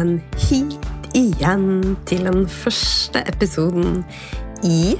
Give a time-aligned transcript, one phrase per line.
[0.00, 3.98] velkommen hit igjen til den første episoden
[4.64, 4.96] i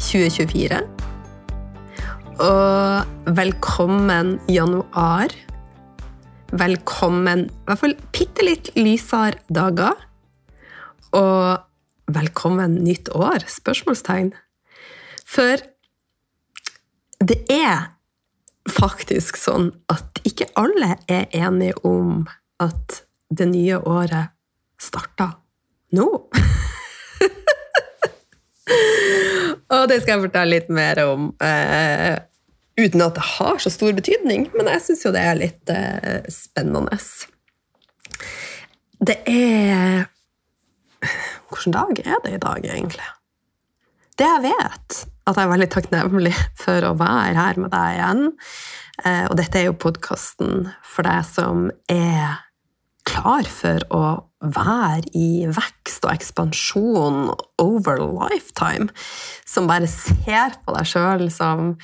[0.00, 0.78] 2024.
[2.40, 5.34] Og velkommen januar.
[6.48, 10.00] Velkommen i hvert fall bitte litt lysere dager.
[11.12, 11.60] Og
[12.08, 13.44] velkommen nytt år?
[13.52, 14.32] Spørsmålstegn.
[15.28, 15.60] For
[17.20, 17.90] det er
[18.72, 22.24] faktisk sånn at ikke alle er enige om
[22.64, 24.32] at det nye året
[24.80, 25.30] starta
[25.96, 26.06] nå.
[29.76, 32.18] Og det skal jeg fortelle litt mer om, eh,
[32.78, 34.50] uten at det har så stor betydning.
[34.54, 36.98] Men jeg syns jo det er litt eh, spennende.
[39.06, 40.06] Det er
[41.46, 43.04] Hvilken dag er det i dag, egentlig?
[44.18, 44.96] Det jeg vet,
[45.28, 48.22] at jeg er veldig takknemlig for å være her med deg igjen.
[49.04, 52.40] Eh, og dette er jo podkasten for deg som er
[53.06, 54.02] klar for å
[54.42, 57.30] være i vekst og ekspansjon
[57.62, 58.90] over lifetime.
[59.48, 61.74] Som bare ser på deg sjøl som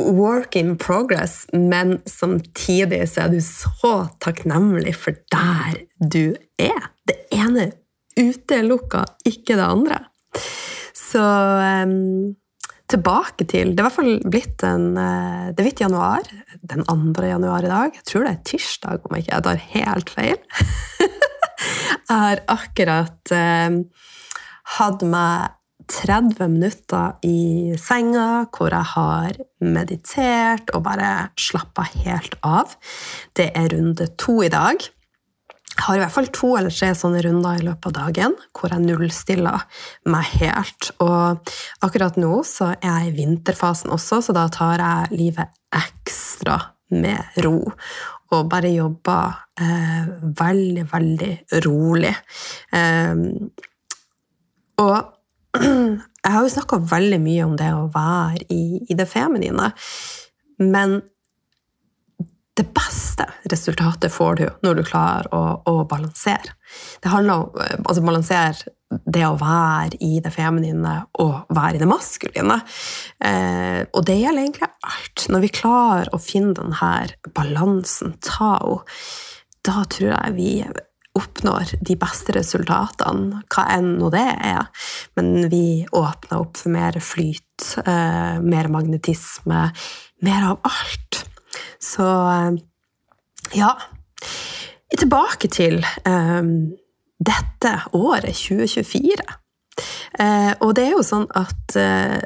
[0.00, 6.90] work in progress, men samtidig så er du så takknemlig for der du er.
[7.06, 7.70] Det ene
[8.18, 9.98] utelukka ikke det andre.
[10.96, 12.36] Så um,
[12.90, 16.26] tilbake til Det er i hvert fall blitt en uh, Det er blitt januar.
[16.60, 17.24] Den 2.
[17.26, 17.94] januar i dag.
[17.96, 20.36] Jeg tror det er tirsdag, om jeg ikke tar helt feil.
[22.10, 23.80] jeg har akkurat eh,
[24.76, 25.56] hatt meg
[25.90, 32.76] 30 minutter i senga hvor jeg har meditert og bare slappa helt av.
[33.36, 34.78] Det er runde to i dag.
[35.80, 38.68] Jeg har i hvert fall to eller tre sånne runder i løpet av dagen hvor
[38.68, 39.62] jeg nullstiller
[40.12, 40.90] meg helt.
[41.00, 46.58] Og akkurat nå så er jeg i vinterfasen også, så da tar jeg livet ekstra
[46.92, 47.62] med ro.
[48.36, 50.10] Og bare jobber eh,
[50.42, 51.32] veldig, veldig
[51.64, 52.12] rolig.
[52.76, 53.24] Eh,
[54.84, 54.98] og
[55.64, 59.72] jeg har jo snakka veldig mye om det å være i, i det feminine,
[60.60, 61.00] men
[62.60, 66.56] det beste resultatet får du når du klarer å, å balansere.
[67.02, 71.82] Det handler om eh, altså balansere det å være i det feminine og være i
[71.82, 72.58] det maskuline.
[73.22, 75.26] Eh, og det gjelder egentlig alt.
[75.30, 79.00] Når vi klarer å finne denne balansen, ta henne,
[79.60, 80.52] da tror jeg vi
[81.18, 84.68] oppnår de beste resultatene, hva enn nå det er.
[85.18, 89.66] Men vi åpner opp for mer flyt, eh, mer magnetisme,
[90.26, 91.22] mer av alt.
[91.82, 92.60] Så eh,
[93.56, 93.74] ja.
[94.98, 96.72] Tilbake til um,
[97.20, 99.24] dette året, 2024.
[100.20, 102.18] Uh, og det er jo sånn at uh,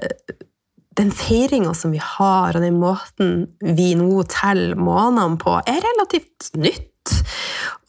[0.99, 6.53] den feiringa som vi har, og den måten vi nå teller månedene på, er relativt
[6.59, 7.15] nytt.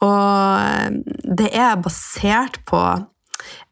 [0.03, 1.01] Og
[1.37, 2.81] det er basert på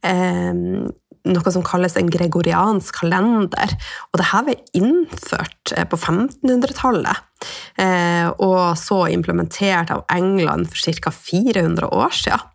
[0.08, 0.92] um,
[1.30, 3.76] noe som kalles en gregoriansk kalender.
[4.12, 7.50] Og det her ble innført eh, på 1500-tallet,
[7.82, 11.14] eh, og så implementert av England for ca.
[11.14, 12.50] 400 år siden.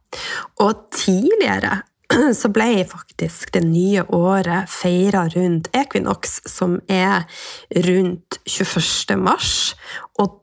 [0.64, 1.82] Og tidligere
[2.40, 7.24] så ble faktisk det nye året feira rundt equinox, som er
[7.88, 9.18] rundt 21.
[9.20, 9.74] mars.
[10.20, 10.38] Og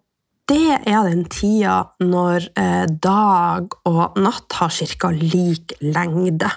[0.49, 5.09] det er den tida når eh, dag og natt har ca.
[5.09, 6.51] lik lengde.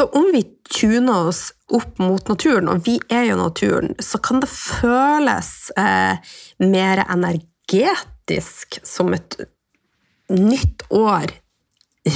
[0.00, 0.42] Så om vi
[0.80, 6.30] tuner oss opp mot naturen, og vi er jo naturen, så kan det føles eh,
[6.64, 9.36] mer energetisk som et
[10.32, 11.34] nytt år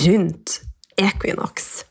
[0.07, 0.55] rundt
[0.97, 1.85] equinox.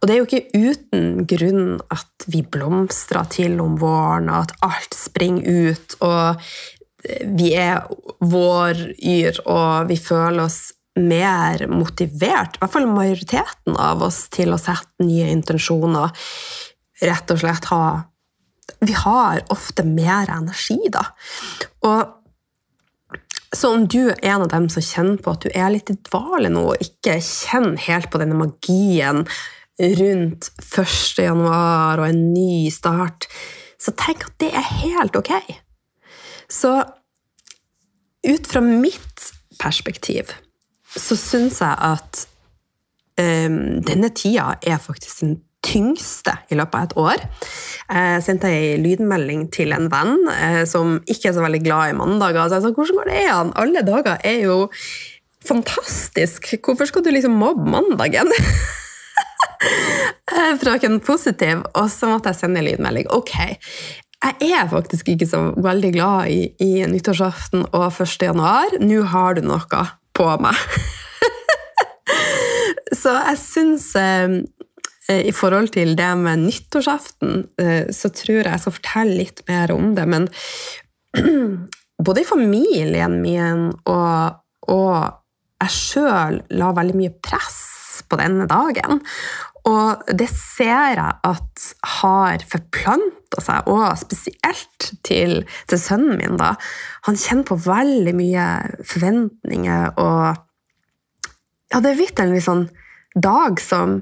[0.00, 4.56] Og det er jo ikke uten grunn at vi blomstrer til om våren, og at
[4.66, 6.42] alt springer ut, og
[7.38, 7.86] vi er
[8.18, 10.64] våryr, og vi føler oss
[10.96, 16.12] mer motivert, i hvert fall majoriteten av oss, til å sette nye intensjoner.
[17.04, 17.86] Rett og slett ha
[18.82, 21.04] Vi har ofte mer energi, da.
[21.86, 22.16] Og
[23.54, 25.96] så om du er en av dem som kjenner på at du er litt i
[26.08, 29.22] dvale nå, og ikke kjenner helt på denne magien
[30.00, 31.22] rundt 1.
[31.22, 33.28] januar og en ny start,
[33.80, 35.32] så tenk at det er helt ok.
[36.52, 36.74] Så
[38.26, 40.34] ut fra mitt perspektiv
[40.96, 42.22] så syns jeg at
[43.20, 47.22] um, denne tida er faktisk den tyngste i løpet av et år.
[47.90, 51.98] Jeg sendte ei lydmelding til en venn eh, som ikke er så veldig glad i
[51.98, 52.46] mandager.
[52.46, 53.52] Så jeg sa hvordan går det an?
[53.58, 54.58] Alle dager er jo
[55.46, 56.52] fantastisk.
[56.62, 58.30] Hvorfor skal du liksom mobbe mandagen?
[60.62, 61.64] Frøken Positiv.
[61.74, 63.10] Og så måtte jeg sende en lydmelding.
[63.14, 63.34] Ok,
[64.26, 68.16] jeg er faktisk ikke så veldig glad i, i nyttårsaften og 1.
[68.30, 68.78] januar.
[68.82, 69.84] Nå har du noe
[70.16, 70.56] på meg.
[73.00, 74.40] så jeg syns eh,
[75.12, 79.74] i forhold til det med nyttårsaften, eh, så tror jeg jeg skal fortelle litt mer
[79.74, 80.06] om det.
[80.10, 80.28] Men
[82.06, 84.42] både i familien min og,
[84.72, 84.96] og
[85.62, 87.60] jeg sjøl la veldig mye press
[88.10, 89.00] på denne dagen.
[89.66, 91.68] Og det ser jeg at
[91.98, 96.36] har forplanta seg, og spesielt til, til, sønnen min.
[96.40, 96.54] da.
[97.08, 98.44] Han kjenner på veldig mye
[98.86, 100.36] forventninger, og
[101.72, 102.68] ja, det er blitt en litt sånn
[103.16, 103.98] dag som,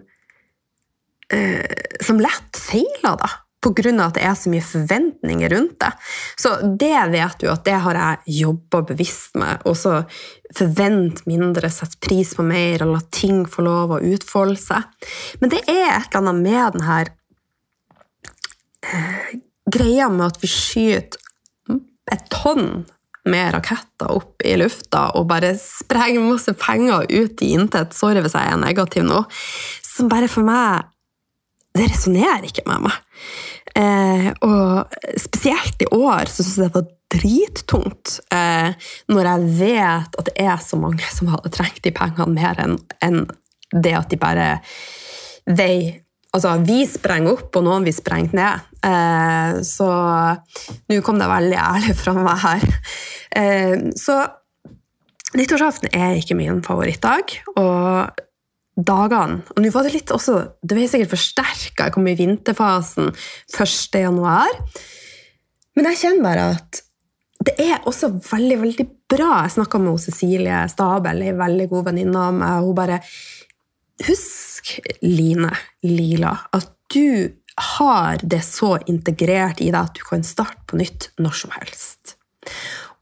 [1.32, 3.32] eh, som lett feiler, da
[3.64, 3.92] pga.
[4.04, 5.90] at det er så mye forventninger rundt det.
[6.36, 9.64] Så det vet du at det har jeg jobba bevisst med.
[9.64, 10.02] Og så
[10.54, 15.10] forvente mindre, sette pris på mer og la ting få lov å utfolde seg.
[15.40, 17.12] Men det er et eller annet med den her
[18.84, 19.36] eh,
[19.74, 21.20] greia med at vi skyter
[22.12, 22.84] et tonn
[23.24, 27.96] med raketter opp i lufta og bare sprenger masse penger ut i intet.
[27.96, 29.22] Sorry hvis jeg er negativ nå.
[29.84, 30.90] Som bare for meg
[31.74, 32.98] Det resonnerer ikke med meg.
[33.74, 40.18] Eh, og spesielt i år så syns jeg det var drittungt eh, når jeg vet
[40.20, 43.24] at det er så mange som hadde trengt de pengene mer enn en
[43.74, 44.48] det at de bare
[45.50, 46.00] vei
[46.34, 48.62] Altså, vi sprenger opp, og noen vil sprenge ned.
[48.82, 49.86] Eh, så
[50.90, 52.64] nå kom det veldig ærlig fra meg her.
[53.38, 54.16] Eh, så
[55.38, 57.36] nyttårsaften er ikke min favorittdag.
[57.54, 58.18] Og
[58.74, 59.42] dagene.
[59.54, 61.86] Og nå var det litt også Det ble sikkert forsterka.
[61.86, 64.00] Jeg kom i vinterfasen 1.
[64.02, 64.50] januar.
[65.74, 66.82] Men jeg kjenner bare at
[67.44, 69.44] det er også veldig veldig bra.
[69.44, 72.64] Jeg snakka med Cecilie Stabel, ei veldig god venninne av meg.
[72.64, 73.00] Hun bare
[74.04, 74.72] Husk,
[75.04, 75.52] Line
[75.86, 77.30] Lila, at du
[77.78, 82.16] har det så integrert i deg at du kan starte på nytt når som helst.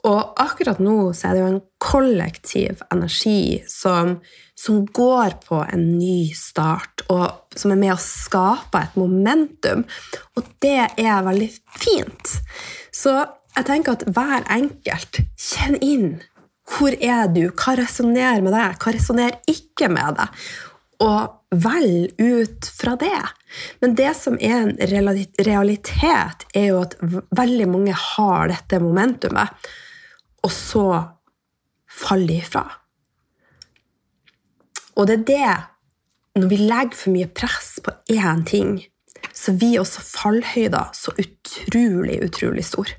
[0.09, 4.17] Og akkurat nå så er det jo en kollektiv energi som
[4.63, 9.83] som går på en ny start, og som er med å skape et momentum.
[10.39, 11.49] Og det er veldig
[11.83, 12.35] fint.
[12.95, 13.17] Så
[13.57, 16.11] jeg tenker at hver enkelt kjenn inn.
[16.73, 17.49] Hvor er du?
[17.51, 18.79] Hva resonnerer med deg?
[18.79, 20.45] Hva resonnerer ikke med deg?
[21.03, 23.19] Og velg ut fra det.
[23.83, 24.77] Men det som er en
[25.51, 26.95] realitet, er jo at
[27.35, 29.51] veldig mange har dette momentumet,
[30.43, 30.87] og så
[31.91, 32.65] faller de ifra.
[34.97, 35.53] Og det er det,
[36.43, 38.81] når vi legger for mye press på én ting,
[39.33, 42.91] så blir også fallhøyda så utrolig, utrolig stor.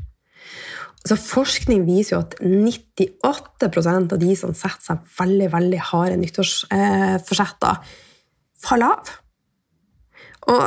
[1.04, 7.98] Så forskning viser jo at 98% av de som setter seg veldig veldig harde nyttårsforsetter,
[8.64, 9.12] faller av.
[10.54, 10.64] Og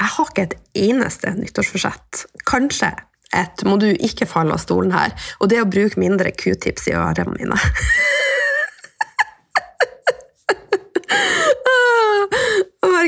[0.00, 2.26] jeg har ikke et eneste nyttårsforsett.
[2.48, 2.92] Kanskje
[3.36, 6.96] et må du ikke falle av stolen her, og det å bruke mindre q-tips i
[6.98, 7.60] ørene mine.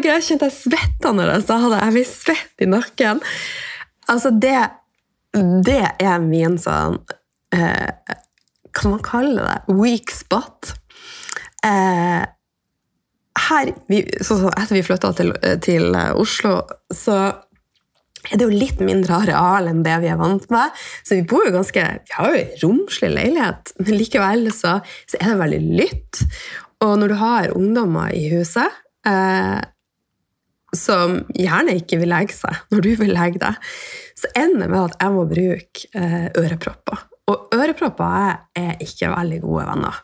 [0.02, 1.80] jeg kjente jeg svetta når jeg sa det.
[1.80, 3.22] Jeg blir svett i nakken.
[4.12, 4.58] Altså, det,
[5.66, 6.98] det er min sånn
[7.54, 8.16] eh,
[8.74, 9.76] Kan man kalle det?
[9.78, 10.72] Weak spot.
[11.64, 12.22] Eh,
[13.42, 15.32] her, vi, så, så, etter vi flytta til,
[15.64, 16.58] til, Oslo,
[16.92, 17.18] så
[18.30, 20.78] er det jo litt mindre areal enn det vi er vant med.
[21.02, 24.78] Så vi bor jo ganske, vi har jo en romslig leilighet, men likevel så,
[25.10, 26.22] så, er det veldig lytt.
[26.86, 29.60] Og når du har ungdommer i huset, eh,
[30.72, 33.72] som gjerne ikke vil legge seg når du vil legge deg,
[34.18, 37.06] så ender det med at jeg må bruke eh, ørepropper.
[37.32, 40.02] Og ørepropper er ikke veldig gode venner.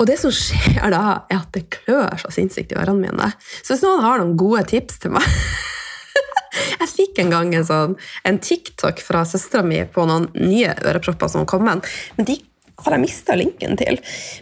[0.00, 3.28] Og det som skjer da, er at det klør så sinnssykt i ørene mine.
[3.62, 5.26] Så hvis noen har noen gode tips til meg
[6.80, 11.30] Jeg fikk en gang en, sånn, en TikTok fra søstera mi på noen nye ørepropper
[11.32, 11.82] som kom, men
[12.28, 12.38] de
[12.82, 14.00] har jeg mista linken til.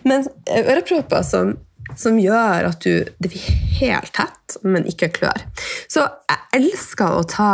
[0.09, 1.59] Men ørepropper som
[1.99, 3.47] som gjør at du, det blir
[3.81, 5.45] helt tett, men ikke klør.
[5.91, 7.51] Så jeg elsker å ta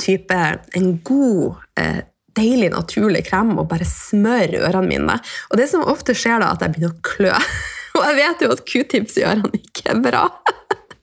[0.00, 0.36] type
[0.76, 2.02] en god, eh,
[2.36, 5.18] deilig, naturlig krem og bare smøre ørene mine.
[5.50, 7.32] Og det som ofte skjer da, at jeg begynner å klø.
[7.96, 10.26] Og jeg vet jo at q-tips i ørene ikke er bra.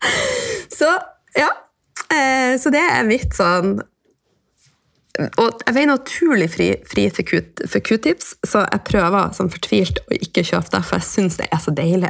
[0.77, 0.91] Så
[1.33, 1.49] ja.
[2.13, 3.79] Eh, så det er mitt sånn
[5.13, 10.41] og jeg veier naturlig fri, fri for q-tips, så jeg prøver som fortvilt å ikke
[10.47, 12.09] kjøpe det, for jeg syns det er så deilig.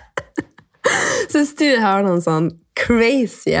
[1.32, 2.48] syns du du har noen sånn
[2.80, 3.52] crazy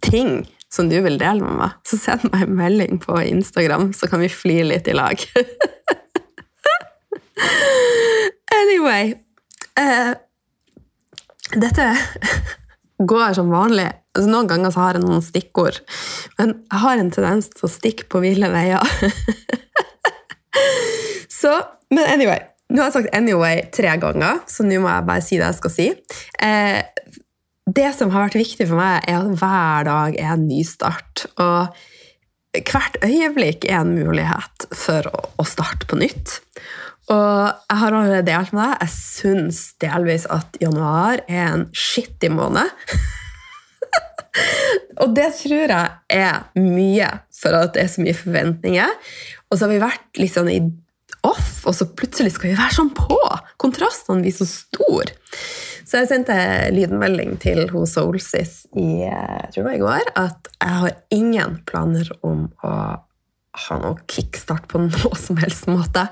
[0.00, 4.08] ting som du vil dele med meg, så send meg en melding på Instagram, så
[4.08, 5.20] kan vi fly litt i lag.
[8.62, 9.14] anyway
[9.76, 10.12] eh,
[11.52, 11.86] Dette
[13.12, 13.90] går som vanlig.
[14.12, 15.78] Altså, noen ganger så har jeg noen stikkord,
[16.36, 18.82] men jeg har en tendens til å stikke på ville veier.
[21.40, 21.56] så,
[21.92, 25.36] men anyway Nå har jeg sagt 'anyway' tre ganger, så nå må jeg bare si
[25.36, 25.88] det jeg skal si.
[26.40, 26.80] Eh,
[27.68, 31.26] det som har vært viktig for meg, er at hver dag er en ny start.
[31.36, 31.68] Og
[32.56, 36.38] hvert øyeblikk er en mulighet for å starte på nytt.
[37.12, 42.32] Og jeg har allerede delt med deg, jeg syns delvis at januar er en skittig
[42.32, 42.72] måned.
[45.02, 48.94] og det tror jeg er mye for at det er så mye forventninger.
[49.50, 50.60] Og så har vi vært litt sånn i
[51.28, 53.18] off, og så plutselig skal vi være sånn på!
[53.62, 55.14] Kontrastene blir så store.
[55.86, 56.34] Så jeg sendte
[56.72, 62.08] lydmelding til hos Soulsis i, jeg det var i går at jeg har ingen planer
[62.24, 62.74] om å
[63.62, 66.06] ha noe kickstart på noe som helst måte.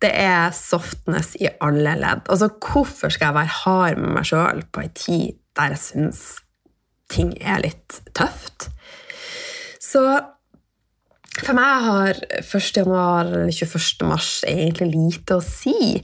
[0.00, 2.24] Det er softness i alle ledd.
[2.32, 6.22] Altså, hvorfor skal jeg være hard med meg sjøl på ei tid der jeg syns
[7.10, 8.70] ting er litt tøft?
[9.80, 10.02] Så
[11.40, 12.68] for meg har 1.
[12.76, 14.06] januar eller 21.
[14.08, 16.00] mars egentlig lite å si.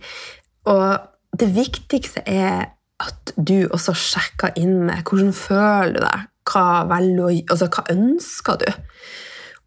[0.71, 2.73] Og det viktigste er
[3.03, 8.61] at du også sjekker inn med hvordan føler du deg, hva, velger, altså, hva ønsker
[8.63, 8.69] du,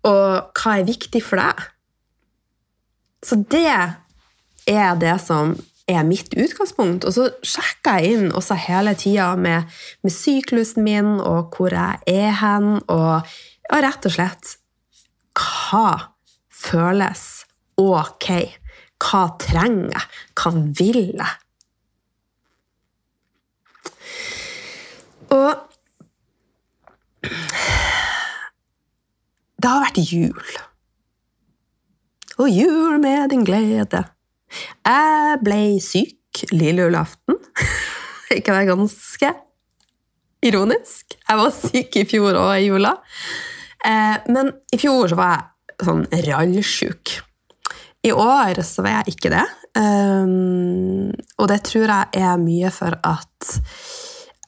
[0.09, 1.67] og hva er viktig for deg.
[3.25, 5.53] Så det er det som
[5.89, 7.05] er mitt utgangspunkt.
[7.07, 9.69] Og så sjekker jeg inn også hele tida med,
[10.05, 13.25] med, syklusen min og hvor jeg er hen, og
[13.69, 14.55] og rett og slett
[15.37, 15.89] hva
[16.49, 17.25] føles
[17.79, 18.29] ok?
[18.99, 20.07] Hva trenger jeg?
[20.39, 21.35] Hva vil jeg?
[25.29, 25.51] Og
[29.59, 30.55] det har vært jul.
[32.39, 34.07] Og jul med din glede.
[34.85, 37.37] Jeg ble syk lille julaften.
[38.29, 39.31] det ganske
[40.45, 41.15] ironisk?
[41.27, 42.93] Jeg var syk i fjor og i jula.
[43.85, 47.15] Eh, men i fjor så var jeg sånn rallsjuk.
[48.03, 49.45] I år så var jeg ikke det.
[49.77, 53.49] Um, og det tror jeg er mye for at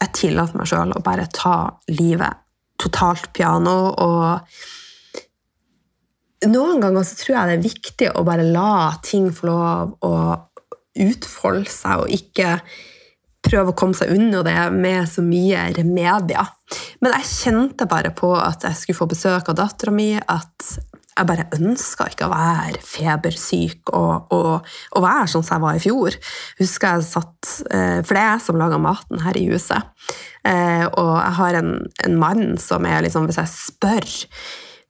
[0.02, 1.56] jeg tillater meg sjøl å bare ta
[1.92, 2.40] livet
[2.80, 3.92] totalt piano.
[3.92, 4.56] Og
[6.50, 10.14] noen ganger så tror jeg det er viktig å bare la ting få lov å
[11.02, 12.56] utfolde seg, og ikke
[13.42, 16.50] prøve å komme seg unna det med så mye remedier.
[17.02, 20.74] Men jeg kjente bare på at jeg skulle få besøk av dattera mi, at
[21.12, 25.76] jeg bare ønska ikke å være febersyk og, og, og, være sånn som jeg var
[25.76, 26.16] i fjor.
[26.60, 29.92] Husker jeg satt, eh, For det er jeg som lager maten her i huset.
[30.48, 31.74] Eh, og jeg har en,
[32.06, 34.08] en mann som er liksom Hvis jeg spør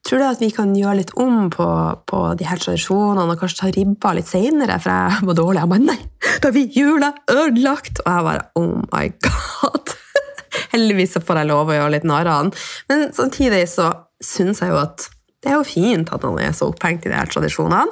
[0.02, 1.66] Tror du at vi kan gjøre litt om på,
[2.10, 5.62] på de her tradisjonene og kanskje ta ribba litt seinere, for jeg var dårlig?
[5.62, 5.98] Jeg bare nei,
[6.42, 8.02] da blir jula ødelagt!
[8.02, 9.94] Og jeg bare oh my god!
[10.74, 12.54] Heldigvis så får jeg lov å gjøre litt narr av han.
[12.90, 13.92] Men samtidig så
[14.22, 15.06] syns jeg jo at
[15.42, 17.90] det er jo fint at han er så opphengt i de her tradisjonene.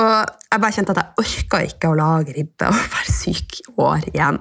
[0.00, 0.14] Og
[0.50, 4.08] jeg bare kjente at jeg orka ikke å lage ribbe og være syk i år
[4.10, 4.40] igjen.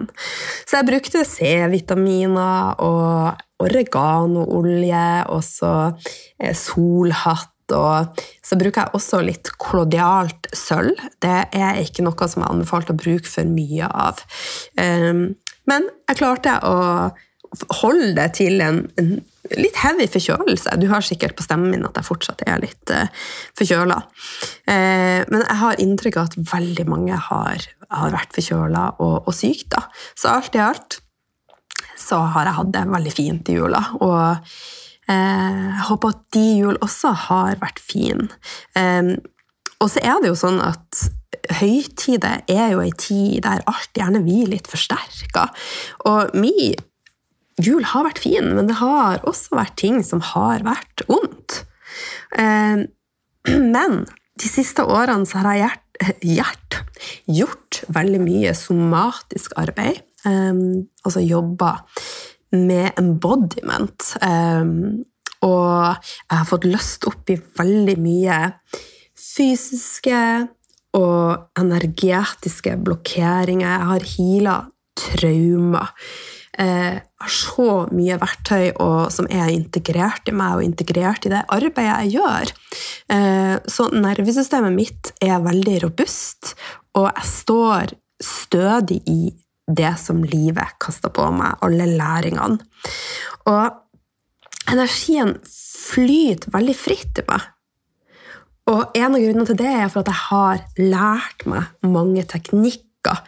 [0.65, 5.73] Så jeg brukte C-vitaminer og oreganoolje og så
[6.39, 7.49] eh, solhatt.
[7.71, 10.97] Og så bruker jeg også litt klodialt sølv.
[11.23, 14.19] Det er ikke noe som er anbefalt å bruke for mye av.
[14.81, 15.29] Ehm,
[15.71, 16.75] men jeg klarte å
[17.81, 18.81] holde det til en,
[19.55, 20.75] litt heavy forkjølelse.
[20.79, 23.07] Du har sikkert på stemmen min at jeg fortsatt er litt uh,
[23.59, 23.97] forkjøla.
[24.67, 29.35] Uh, men jeg har inntrykk av at veldig mange har, har vært forkjøla og, og
[29.35, 29.79] syk.
[30.15, 31.01] Så alt i alt
[31.99, 33.81] så har jeg hatt det veldig fint i jula.
[33.99, 34.43] Og uh,
[35.11, 38.29] jeg håper at de jul også har vært fin.
[39.81, 41.01] og så er det jo sånn at
[41.59, 45.47] høytider er jo ei tid der alt gjerne blir litt forsterka.
[46.07, 46.71] Og mi
[47.61, 51.63] jul har vært fin, men det har også vært ting som har vært vondt.
[52.37, 52.87] Eh,
[53.75, 54.03] men
[54.41, 56.79] de siste årene så har jeg hjert,
[57.29, 60.01] gjort veldig mye somatisk arbeid.
[60.25, 60.53] Eh,
[61.05, 61.75] altså jobba
[62.51, 64.15] med embodiment.
[64.21, 65.05] Um,
[65.41, 68.41] og jeg har fått løst opp i veldig mye
[69.17, 70.19] fysiske
[70.97, 73.71] og energetiske blokkeringer.
[73.71, 74.59] Jeg har heala
[75.01, 75.93] traumer
[76.51, 81.45] Jeg har så mye verktøy og, som er integrert i meg og integrert i det
[81.47, 82.51] arbeidet jeg gjør.
[83.15, 86.51] Eh, så nervesystemet mitt er veldig robust,
[86.99, 89.21] og jeg står stødig i
[89.77, 92.59] det som livet kaster på meg, alle læringene.
[93.49, 97.49] Og energien flyter veldig fritt i meg.
[98.71, 103.23] Og en av grunnene til det er for at jeg har lært meg mange teknikker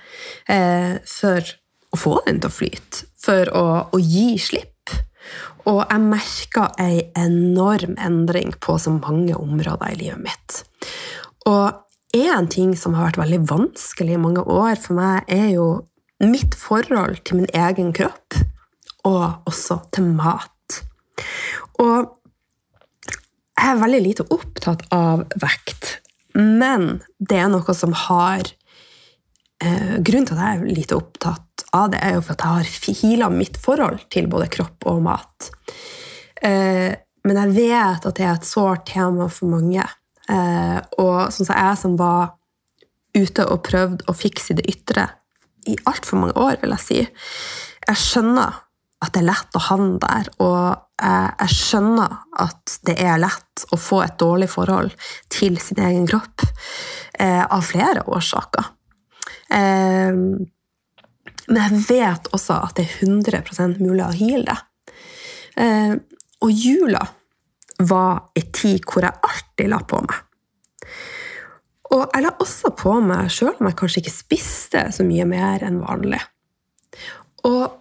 [0.52, 1.56] eh, for
[1.94, 4.70] å få den til å flyte, for å, å gi slipp.
[5.70, 10.60] Og jeg merka ei enorm endring på så mange områder i livet mitt.
[11.50, 11.80] Og
[12.14, 15.68] en ting som har vært veldig vanskelig i mange år for meg, er jo
[16.30, 18.38] mitt forhold til min egen kropp,
[19.08, 20.80] og også til mat.
[21.84, 22.12] Og
[23.54, 26.00] jeg er veldig lite opptatt av vekt,
[26.36, 28.42] men det er noe som har
[29.62, 32.54] eh, Grunnen til at jeg er lite opptatt av det, er jo for at jeg
[32.58, 35.50] har heala mitt forhold til både kropp og mat.
[36.42, 39.86] Eh, men jeg vet at det er et sårt tema for mange.
[40.30, 42.34] Eh, og sånn som jeg som var
[43.14, 45.08] ute og prøvde å fikse det ytre
[45.70, 47.00] i altfor mange år, vil jeg si.
[47.88, 48.62] Jeg skjønner
[49.04, 53.80] at det er lett å havne der, og jeg, skjønner at det er lett å
[53.80, 54.94] få et dårlig forhold
[55.34, 56.46] til sin egen kropp
[57.20, 58.70] eh, av flere årsaker.
[59.52, 60.14] Eh,
[61.44, 64.96] men jeg vet også at det er 100 mulig å heale det.
[65.60, 65.96] Eh,
[66.44, 67.04] og jula
[67.84, 70.16] var ei tid hvor jeg alltid la på meg.
[71.94, 75.66] Og jeg la også på meg, sjøl om jeg kanskje ikke spiste så mye mer
[75.66, 76.22] enn vanlig.
[77.46, 77.80] Og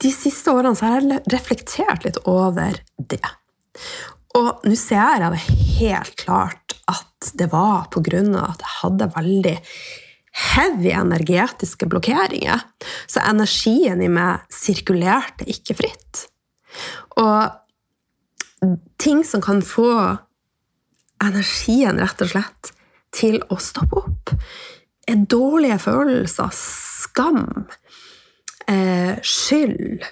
[0.00, 3.22] de siste årene så har jeg reflektert litt over det.
[4.38, 5.42] Og nå ser jeg det
[5.80, 9.56] helt klart at det var av at jeg hadde veldig
[10.54, 12.62] heavy energetiske blokkeringer.
[13.10, 16.26] Så energien i meg sirkulerte ikke fritt.
[17.18, 17.50] Og
[19.02, 19.90] ting som kan få
[21.20, 22.70] energien rett og slett
[23.14, 24.34] til å stoppe opp,
[25.10, 27.66] dårlige følelser, skam,
[28.68, 30.04] eh, skyld?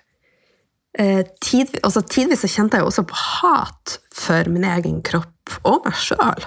[0.99, 5.95] Eh, tid, altså Tidvis kjente jeg også på hat for min egen kropp og meg
[5.95, 6.47] sjøl.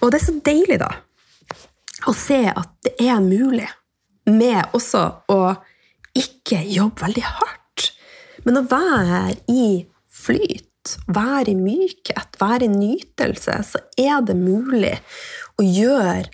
[0.00, 0.90] Og det er så deilig, da,
[2.08, 3.68] å se at det er mulig,
[4.26, 5.40] med også å
[6.16, 7.86] ikke jobbe veldig hardt,
[8.44, 10.69] men å være i flyt
[11.06, 14.96] være i mykhet, være nytelse, så er det mulig
[15.60, 16.30] å gjøre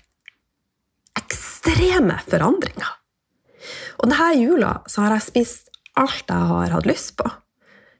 [1.17, 2.93] ekstreme forandringer.
[3.97, 7.29] Og denne jula så har jeg spist alt jeg har hatt lyst på.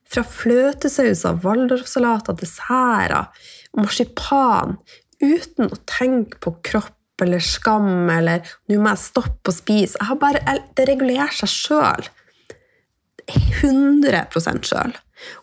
[0.08, 3.28] Fra fløtesauser, waldorfsalater, desserter,
[3.76, 4.78] marsipan,
[5.20, 6.94] uten å tenke på kropp
[7.26, 10.20] eller skam eller 'nå må jeg stoppe å spise'.
[10.22, 10.40] Bare,
[10.78, 12.08] det regulerer seg sjøl.
[13.28, 14.94] 100% sjøl.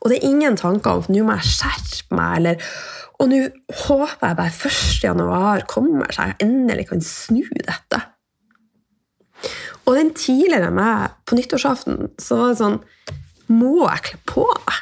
[0.00, 2.74] Og det er ingen tanker om at nå må jeg skjerpe meg, eller
[3.22, 3.38] Og nå
[3.86, 4.78] håper jeg bare 1.
[5.04, 8.00] januar kommer, så jeg endelig kan snu dette.
[9.84, 12.80] Og den tidligere meg på nyttårsaften så var det sånn
[13.52, 14.80] Må jeg kle på meg?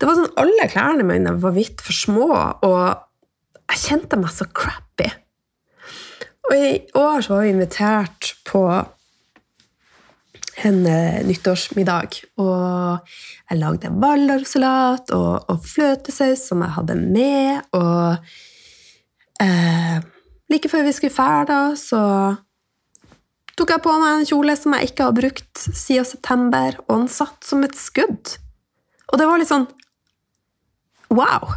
[0.00, 2.28] Det var sånn Alle klærne mine var hvitt for små,
[2.66, 2.80] og
[3.70, 5.06] jeg kjente meg så crappy.
[6.44, 8.64] Og i år så var vi invitert på
[10.62, 10.80] en
[11.26, 12.20] nyttårsmiddag.
[12.40, 13.14] Og
[13.50, 17.64] jeg lagde valdorfsalat og, og fløtesaus som jeg hadde med.
[17.74, 18.16] Og
[19.42, 19.98] uh,
[20.52, 22.02] like før vi skulle ferde, så
[23.58, 27.10] tok jeg på meg en kjole som jeg ikke har brukt siden september, og den
[27.12, 28.36] satt som et skudd.
[29.12, 29.68] Og det var litt sånn
[31.14, 31.52] Wow!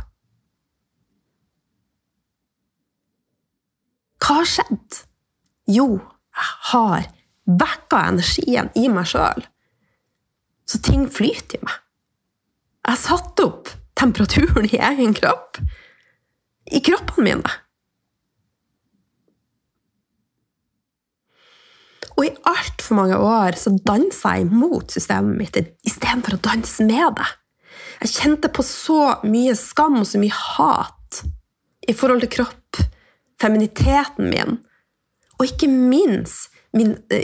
[4.22, 4.98] Hva har skjedd?
[5.72, 5.88] Jo,
[6.36, 7.08] jeg har
[7.48, 9.46] vekka energien i meg sjøl.
[10.68, 11.78] Så ting flyter i meg.
[12.88, 15.60] Jeg har satt opp temperaturen i egen kropp.
[16.68, 17.56] I kroppen mine.
[22.18, 27.20] Og i altfor mange år så dansa jeg imot systemet mitt istedenfor å danse med
[27.20, 27.28] det.
[28.02, 31.22] Jeg kjente på så mye skam og så mye hat
[31.88, 32.80] i forhold til kropp,
[33.40, 34.58] feminiteten min,
[35.38, 36.57] og ikke minst min,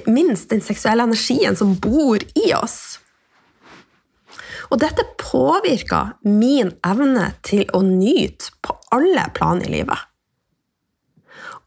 [0.10, 3.00] minst den seksuelle energien som bor i oss.
[4.72, 10.00] Og dette påvirker min evne til å nyte på alle plan i livet.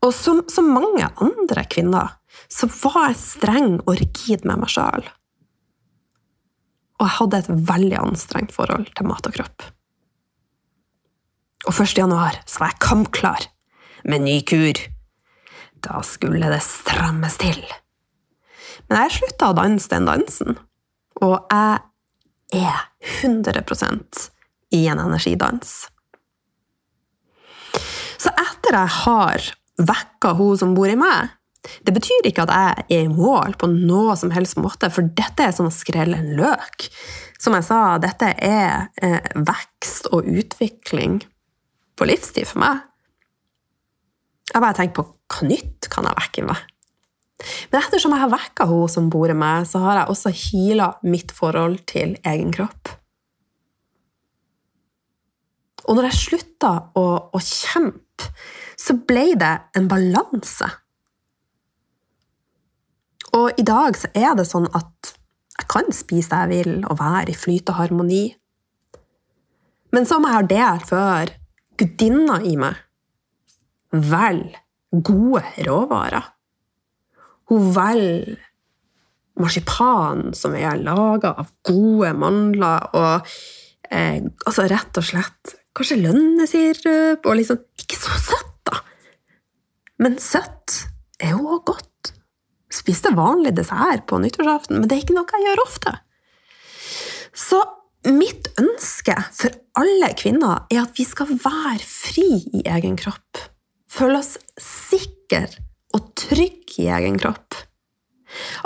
[0.05, 2.17] Og som som mange andre kvinner
[2.53, 5.07] så var jeg streng og rigid med meg sjøl.
[6.97, 9.65] Og jeg hadde et veldig anstrengt forhold til mat og kropp.
[11.67, 11.97] Og 1.
[11.99, 13.49] januar så var jeg kampklar
[14.07, 14.79] med ny kur.
[15.87, 17.61] Da skulle det strammes til.
[18.87, 20.59] Men jeg slutta å danse den dansen,
[21.23, 22.83] og jeg er
[23.23, 23.63] 100
[24.75, 25.87] i en energidans.
[28.19, 29.49] Så etter jeg har
[29.87, 31.33] vekka hun som bor i meg,
[31.83, 35.49] det betyr ikke at jeg er i mål på noe som helst måte, for dette
[35.49, 36.87] er som å skrelle en løk.
[37.43, 41.21] Som jeg sa, dette er eh, vekst og utvikling
[41.99, 42.85] på livstid for meg.
[44.53, 46.61] Jeg bare tenker på hva nytt kan jeg vekke med?
[47.71, 50.93] Men ettersom jeg har vekka hun som bor med meg, så har jeg også heala
[51.05, 52.95] mitt forhold til egen kropp.
[55.87, 58.31] Og når jeg slutta å, å, kjempe
[58.81, 60.67] så ble det en balanse.
[63.37, 65.13] Og i dag så er det sånn at
[65.57, 68.25] jeg kan spise det jeg vil og være i flyt og harmoni.
[69.95, 71.33] Men som jeg har delt før,
[71.81, 72.86] gudinna i meg
[73.93, 76.33] velger gode råvarer.
[77.51, 78.39] Hun velger
[79.41, 83.29] marsipan som er laga av gode mandler, og
[83.91, 88.81] eh, altså rett og slett kanskje lønnesirup, og liksom Ikke så søtt, da!
[90.03, 90.87] Men søtt
[91.23, 92.13] er jo òg godt.
[92.73, 95.93] Spiste vanlig dessert på nyttårsaften, men det er ikke noe jeg gjør ofte.
[97.37, 97.61] Så
[98.07, 103.45] mitt ønske for alle kvinner er at vi skal være fri i egen kropp.
[103.97, 105.47] Føle oss sikre
[105.97, 107.57] og trygge i egen kropp.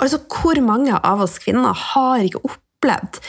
[0.01, 3.21] Altså, hvor mange av oss kvinner har ikke opplevd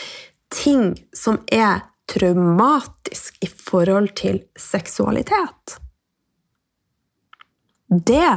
[0.53, 5.79] ting som er traumatisk i forhold til seksualitet?
[7.93, 8.31] Det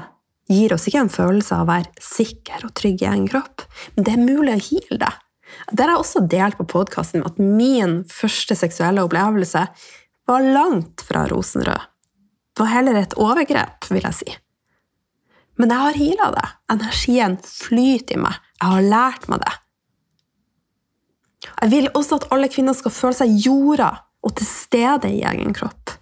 [0.52, 4.06] gir oss ikke en følelse av å være sikker og trygg i egen kropp, men
[4.06, 5.14] det er mulig å heale det.
[5.72, 9.66] Der har jeg også delt på podkasten at min første seksuelle opplevelse
[10.30, 11.95] var langt fra rosenrød.
[12.56, 14.36] Var heller et overgrep, vil jeg si.
[15.60, 16.48] Men jeg har heala det.
[16.76, 18.40] Energien flyter i meg.
[18.62, 19.54] Jeg har lært meg det.
[21.62, 23.92] Jeg vil også at alle kvinner skal føle seg jorda
[24.26, 25.94] og til stede i egen kropp.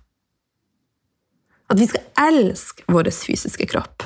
[1.73, 4.05] At vi skal elske vår fysiske kropp.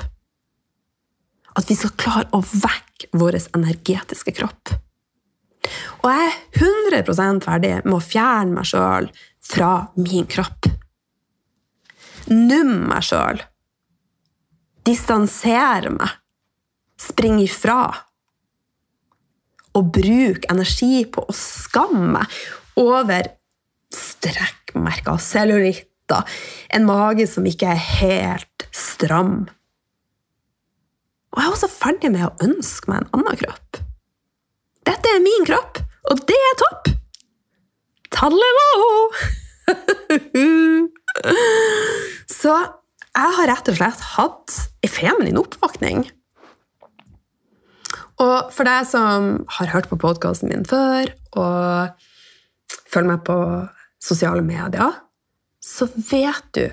[1.58, 4.74] At vi skal klare å vekke vår energetiske kropp.
[6.02, 9.08] Og jeg er 100 ferdig med å fjerne meg sjøl
[9.44, 10.70] fra min kropp.
[12.28, 13.44] Numme meg sjøl
[14.88, 16.14] distansere meg,
[17.00, 17.82] springe ifra.
[19.76, 22.38] Og bruke energi på å skamme meg
[22.80, 23.28] over
[23.94, 26.24] strekkmerker, cellulitter,
[26.74, 29.46] en mage som ikke er helt stram.
[31.34, 33.82] Og jeg er også ferdig med å ønske meg en annen kropp.
[34.88, 36.94] Dette er min kropp, og det er topp!
[38.18, 38.72] Tallelo!
[42.40, 42.54] Så
[43.18, 46.04] jeg har rett og slett hatt en feminin oppvåkning.
[48.18, 53.38] Og for deg som har hørt på podkasten min før, og følger meg på
[54.02, 54.98] sosiale medier,
[55.62, 56.64] så vet du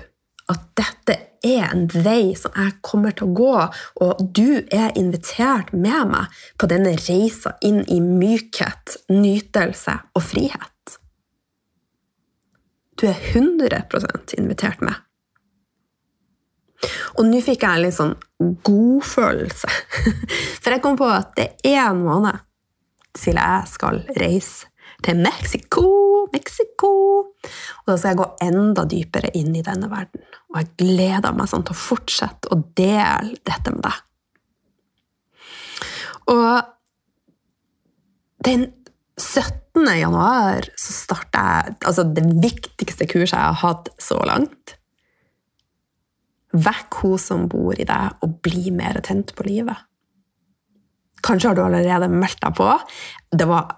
[0.52, 3.56] at dette er en vei som jeg kommer til å gå,
[4.02, 10.75] og du er invitert med meg på denne reisa inn i mykhet, nytelse og frihet.
[12.96, 14.94] Du er 100% invitert med.
[17.16, 18.14] Og nå fikk jeg en litt sånn
[18.66, 19.68] godfølelse.
[20.62, 22.42] For jeg kom på at det er en måned
[23.16, 24.68] til jeg skal reise
[25.04, 25.84] til Mexico.
[26.32, 26.90] Mexico.
[27.32, 30.24] Og da skal jeg gå enda dypere inn i denne verden.
[30.52, 34.02] Og jeg gleder meg sånn til å fortsette å dele dette med deg.
[36.32, 36.50] Og
[38.46, 38.66] den
[39.20, 39.86] 17.
[39.96, 44.76] januar så starta jeg altså det viktigste kurset jeg har hatt så langt.
[46.56, 49.76] Vekk hun som bor i deg, og bli mer tent på livet.
[51.26, 52.68] Kanskje har du allerede meldt deg på.
[53.34, 53.72] Det var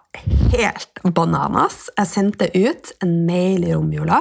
[0.52, 1.86] helt bananas.
[1.96, 4.20] Jeg sendte ut en mail i romjula.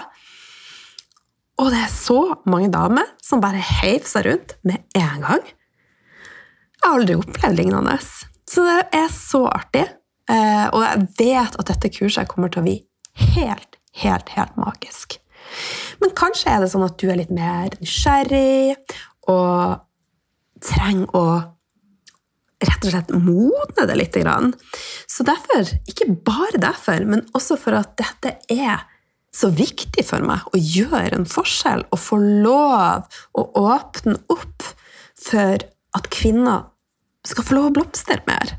[1.57, 5.45] Og det er så mange damer som bare heiv seg rundt med en gang.
[6.77, 7.97] Jeg har aldri opplevd lignende.
[8.47, 9.87] Så det er så artig.
[10.27, 12.77] Eh, og jeg vet at dette kurset kommer til å bli
[13.35, 15.19] helt, helt, helt magisk.
[16.01, 18.75] Men kanskje er det sånn at du er litt mer nysgjerrig
[19.31, 19.79] og
[20.63, 21.27] trenger å
[22.57, 24.17] rett og slett modne det litt.
[25.07, 28.85] Så derfor, ikke bare derfor, men også for at dette er
[29.37, 34.65] så viktig for meg å gjøre en forskjell og få lov å åpne opp
[35.17, 35.61] for
[35.97, 36.71] at kvinner
[37.27, 38.57] skal få lov å blomstre mer.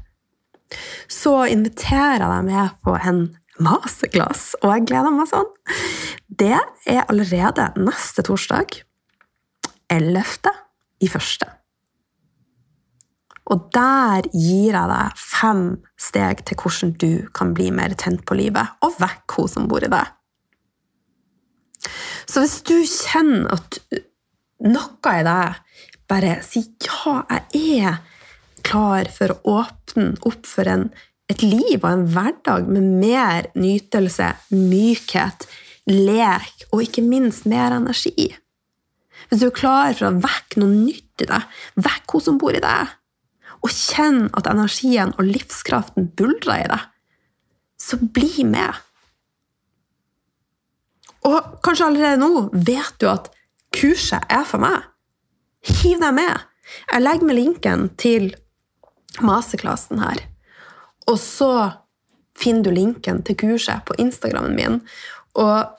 [1.10, 3.22] Så inviterer jeg deg med på en
[3.62, 5.48] masterclass, og jeg gleder meg sånn.
[6.28, 8.82] Det er allerede neste torsdag,
[9.90, 10.52] 11.
[11.02, 11.48] i første.
[13.48, 15.62] Og der gir jeg deg fem
[16.00, 19.84] steg til hvordan du kan bli mer tent på livet, og vekk hun som bor
[19.84, 20.12] i deg.
[22.28, 23.80] Så hvis du kjenner at
[24.68, 25.58] noe i deg
[26.10, 28.00] bare sier ja, jeg er
[28.66, 30.88] klar for å åpne opp for en
[31.28, 35.44] et liv og en hverdag med mer nytelse, mykhet,
[35.88, 38.30] lek og ikke minst mer energi.
[39.28, 42.56] Hvis du er klar for å vekke noe nytt i deg, vekk hun som bor
[42.56, 42.94] i deg,
[43.58, 46.84] og kjenn at energien og livskraften buldrer i deg,
[47.78, 48.72] så bli med.
[51.28, 53.28] Og kanskje allerede nå vet du at
[53.74, 54.86] kurset er for meg,
[55.82, 56.46] hiv deg med.
[56.88, 58.30] Jeg legger med linken til
[59.24, 60.22] masterklassen her.
[61.08, 61.52] Og så
[62.38, 64.80] finner du linken til kurset på Instagrammen min.
[65.38, 65.74] Og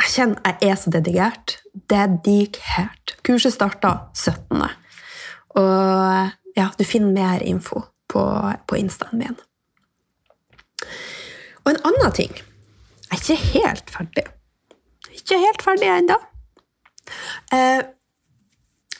[0.00, 1.56] jeg kjenner jeg er så dedikert.
[1.92, 3.16] Dedikert.
[3.26, 4.64] Kurset starta 17.
[5.60, 8.24] Og ja, du finner mer info på,
[8.66, 9.38] på instaen min.
[11.60, 12.32] Og en annen ting
[13.10, 14.26] Jeg er ikke helt ferdig.
[15.10, 16.16] Ikke helt ferdig ennå.
[17.52, 17.80] Eh,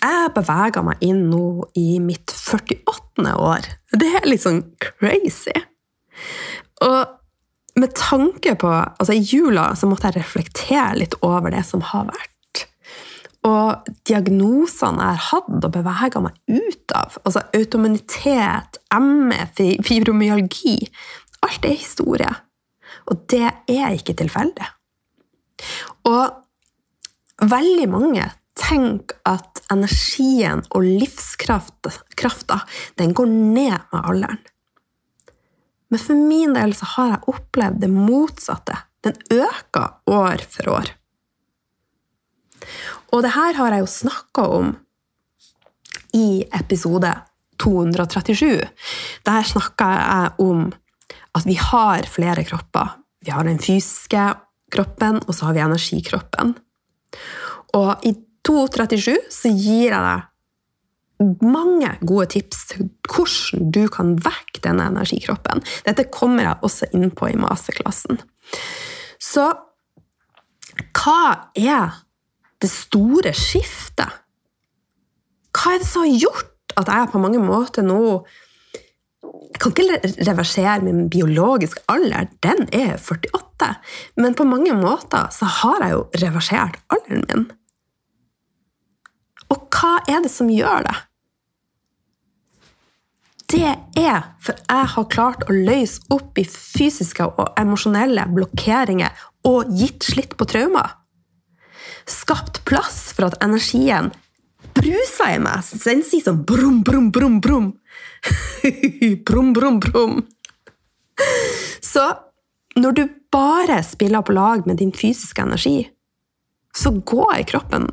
[0.00, 3.34] jeg beveger meg inn nå i mitt 48.
[3.36, 3.68] år.
[3.92, 5.54] Det er litt sånn crazy.
[6.84, 7.16] Og
[7.80, 12.08] med tanke på altså I jula så måtte jeg reflektere litt over det som har
[12.08, 12.64] vært.
[13.46, 20.76] Og diagnosene jeg har hatt og bevega meg ut av, altså automunitet, ME, fibromyalgi
[21.40, 22.28] Alt er historie.
[23.08, 24.66] Og det er ikke tilfeldig.
[26.10, 28.26] Og veldig mange
[28.60, 32.60] tenker at energien og livskrafta
[33.00, 34.40] den går ned med alderen.
[35.90, 38.76] Men for min del så har jeg opplevd det motsatte.
[39.02, 40.92] Den øker år for år.
[43.10, 44.70] Og det her har jeg jo snakka om
[46.14, 47.10] i episode
[47.58, 48.68] 237.
[49.26, 50.68] Der snakka jeg om
[51.34, 52.96] at vi har flere kropper.
[53.24, 54.30] Vi har den fysiske
[54.70, 56.54] kroppen, og så har vi energikroppen.
[57.74, 58.14] Og i
[58.46, 60.26] 237 så gir jeg deg
[61.44, 65.60] mange gode tips til hvordan du kan vekke denne energikroppen.
[65.84, 68.22] Dette kommer jeg også inn på i masterklassen.
[69.20, 69.50] Så
[70.96, 72.00] hva er
[72.60, 74.20] det store skiftet?
[75.52, 78.00] Hva er det som har gjort at jeg på mange måter nå
[79.50, 83.74] Jeg kan ikke reversere min biologiske alder, den er 48.
[84.16, 87.42] Men på mange måter så har jeg jo reversert alderen min.
[89.50, 90.96] Og hva er det som gjør det?
[93.50, 99.72] Det er for jeg har klart å løse opp i fysiske og emosjonelle blokkeringer og
[99.74, 100.92] gitt slitt på traumer.
[102.06, 104.12] Skapt plass for at energien
[104.76, 105.64] bruser i meg.
[105.66, 107.72] Så den sier sånn brum, brum, brum, brum.
[109.26, 110.20] brum, brum, brum.
[111.82, 112.06] Så
[112.78, 113.02] når du
[113.34, 115.88] bare spiller på lag med din fysiske energi,
[116.76, 117.88] så går kroppen,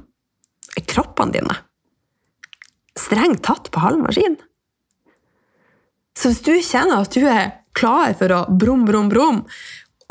[0.86, 1.58] kroppene dine
[2.98, 4.38] strengt tatt på halv maskin.
[6.18, 9.44] Så hvis du kjenner at du er klar for å brum, brum, brum,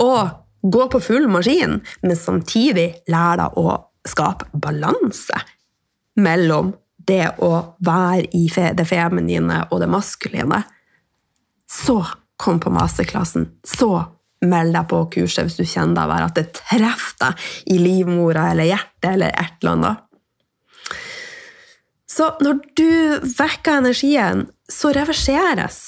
[0.02, 0.20] og
[0.62, 3.76] gå på full maskin, men samtidig lære deg å
[4.06, 5.40] skape balanse
[6.22, 6.72] mellom
[7.06, 7.50] det å
[7.86, 10.62] være i det feminine og det maskuline,
[11.70, 12.00] så
[12.38, 13.48] kom på masterklassen.
[13.66, 13.90] Så
[14.46, 18.70] meld deg på kurset hvis du kjenner deg at det treffer deg i livmora eller
[18.70, 20.05] hjertet eller et eller annet.
[22.16, 22.90] Så når du
[23.36, 25.80] vekker energien, så reverseres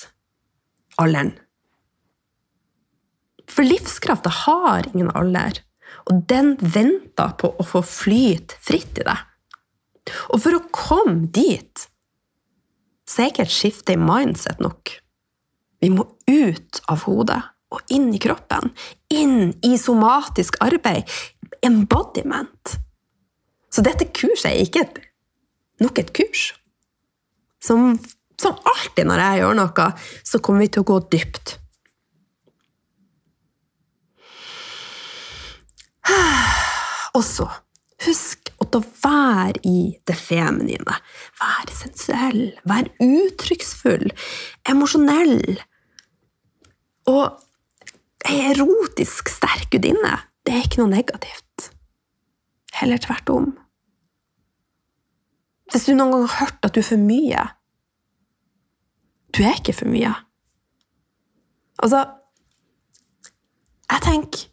[1.00, 1.32] alderen.
[3.48, 5.62] For livskrafta har ingen alder,
[6.10, 9.24] og den venter på å få flyte fritt i deg.
[10.34, 11.88] Og for å komme dit,
[13.08, 14.92] så er ikke et skifte i mindset nok.
[15.80, 17.40] Vi må ut av hodet
[17.72, 18.72] og inn i kroppen.
[19.12, 21.08] Inn i somatisk arbeid.
[21.64, 22.76] Embodiment.
[23.72, 25.00] Så dette kurset er ikke et
[25.82, 26.50] nok et kurs.
[27.62, 27.94] Som,
[28.40, 29.88] som, alltid når jeg gjør noe,
[30.26, 31.56] så kommer vi til å gå dypt.
[37.18, 37.48] Og så
[38.06, 40.98] husk å ta vær i det feminine.
[41.40, 44.10] Vær sensuell, vær uttrykksfull,
[44.70, 45.58] emosjonell.
[47.10, 51.70] Og ei erotisk sterk gudinne, det er ikke noe negativt.
[52.78, 53.48] Heller tvert om.
[55.72, 57.44] Hvis du noen gang har hørt at du er for mye
[59.36, 60.14] Du er ikke for mye.
[61.82, 62.04] Altså
[63.90, 64.46] Jeg tenker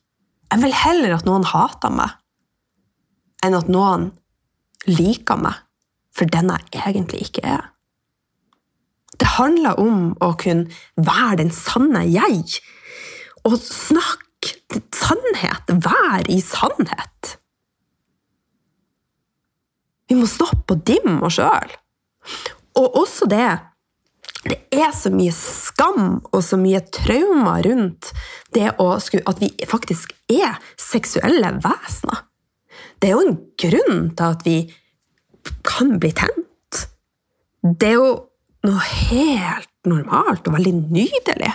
[0.51, 2.11] Jeg vil heller at noen hater meg,
[3.43, 4.11] enn at noen
[4.87, 5.63] liker meg
[6.15, 7.63] for den jeg egentlig ikke er.
[9.19, 12.59] Det handler om å kunne være den sanne jeg.
[13.47, 15.71] Og snakke sannhet.
[15.71, 17.35] Være i sannhet.
[20.09, 21.73] Vi må stoppe å dimme oss sjøl.
[22.79, 23.47] Og også det
[24.45, 28.11] Det er så mye skam og så mye traumer rundt
[28.53, 32.19] det at vi faktisk er seksuelle vesener.
[33.01, 34.57] Det er jo en grunn til at vi
[35.65, 36.85] kan bli tent.
[37.65, 38.11] Det er jo
[38.65, 41.53] noe helt normalt og veldig nydelig.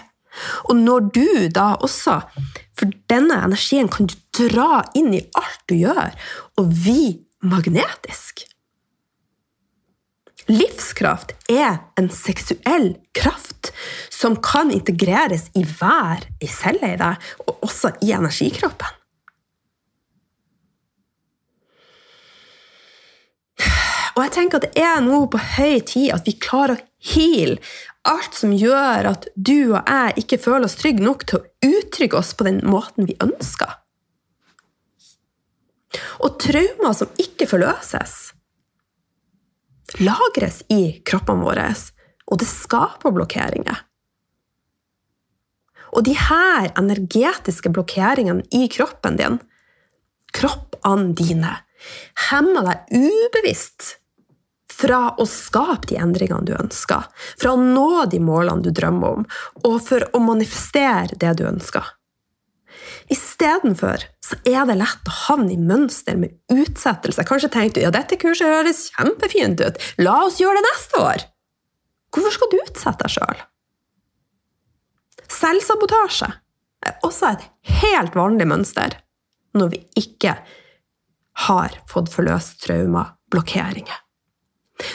[0.66, 2.20] Og når du da også
[2.78, 6.14] For denne energien kan du dra inn i alt du gjør,
[6.56, 8.44] og vi magnetisk.
[10.50, 13.70] Livskraft er en seksuell kraft
[14.10, 18.96] som kan integreres i hver i celle i deg, og også i energikroppen.
[24.16, 26.82] Og jeg tenker at det er nå på høy tid at vi klarer å
[27.14, 27.60] heale
[28.08, 32.18] alt som gjør at du og jeg ikke føler oss trygge nok til å uttrykke
[32.20, 33.79] oss på den måten vi ønsker.
[36.20, 38.16] Og traumer som ikke forløses,
[40.04, 41.70] lagres i kroppene våre,
[42.30, 43.86] og det skaper blokkeringer.
[45.90, 49.40] Og de her energetiske blokkeringene i kroppen din,
[50.36, 51.56] kroppene dine,
[52.28, 53.96] hemmer deg ubevisst
[54.80, 57.08] fra å skape de endringene du ønsker,
[57.40, 59.26] fra å nå de målene du drømmer om,
[59.66, 61.96] og for å manifestere det du ønsker.
[63.10, 67.24] Istedenfor så er det lett å havne i mønster med utsettelse.
[67.26, 71.24] Kanskje tenkte du ja, dette kurset høres kjempefint ut, la oss gjøre det neste år.
[72.14, 73.42] Hvorfor skal du utsette deg sjøl?
[75.30, 76.30] Selvsabotasje
[76.86, 77.46] er også et
[77.82, 78.96] helt vanlig mønster
[79.58, 80.36] når vi ikke
[81.46, 83.98] har fått forløst traumer, blokkeringer.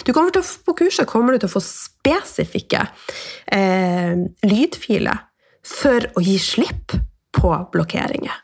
[0.07, 2.85] Du kommer til å, på kurset kommer du til å få spesifikke
[3.53, 4.15] eh,
[4.47, 5.21] lydfiler
[5.65, 6.95] for å gi slipp
[7.35, 8.41] på blokkeringer.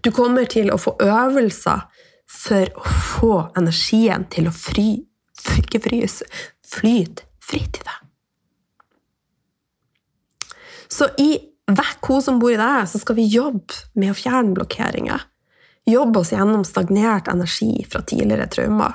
[0.00, 1.86] Du kommer til å få øvelser
[2.28, 4.90] for å få energien til å fry,
[5.58, 6.26] ikke fryse,
[6.66, 8.04] flyte fritt i deg.
[10.88, 11.30] Så i
[11.68, 15.26] Vekk hun som bor i deg, så skal vi jobbe med å fjerne blokkeringer.
[15.88, 18.94] Jobbe oss gjennom stagnert energi fra tidligere traumer.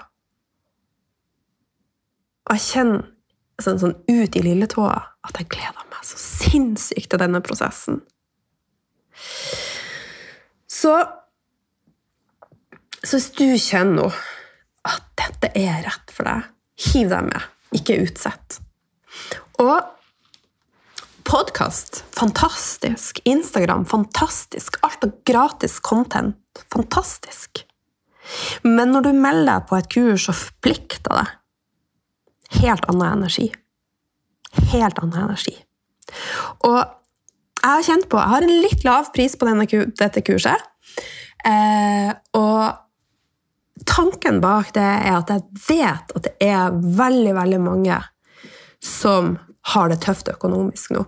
[2.50, 3.06] Og jeg kjenner
[3.62, 8.02] sånn, sånn ut i lilletåa at jeg gleder meg så sinnssykt til denne prosessen.
[10.68, 10.94] Så,
[13.04, 14.08] så hvis du kjenner nå
[14.84, 16.48] at dette er rett for deg,
[16.92, 17.50] hiv deg med.
[17.74, 18.60] Ikke utsett.
[19.62, 19.78] Og
[21.30, 23.22] podkast fantastisk.
[23.30, 24.78] Instagram fantastisk.
[24.86, 27.64] Alt av gratis content fantastisk.
[28.64, 31.40] Men når du melder deg på et kurs og forplikter deg
[32.54, 33.48] Helt annen energi.
[34.70, 35.56] Helt annen energi.
[36.70, 36.84] Og
[37.64, 39.66] jeg har kjent på Jeg har en litt lav pris på denne,
[40.00, 40.66] dette kurset.
[41.48, 48.00] Eh, og tanken bak det er at jeg vet at det er veldig, veldig mange
[48.84, 49.38] som
[49.74, 51.06] har det tøft økonomisk nå.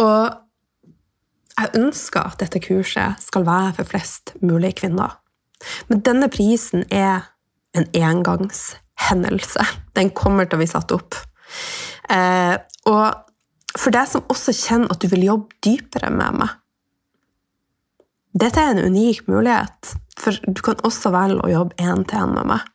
[0.00, 0.30] Og
[1.60, 5.18] jeg ønsker at dette kurset skal være for flest mulig kvinner.
[5.90, 7.26] Men denne prisen er
[7.76, 9.66] en engangshendelse.
[9.98, 11.18] Den kommer til å bli satt opp.
[12.10, 12.54] Eh,
[12.88, 13.29] og
[13.76, 16.56] for deg som også kjenner at du vil jobbe dypere med meg
[18.40, 22.68] Dette er en unik mulighet, for du kan også velge å jobbe én-til-én med meg.